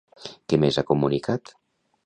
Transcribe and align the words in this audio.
Què 0.53 0.59
més 0.63 0.81
ha 0.81 0.85
comunicat? 0.93 1.55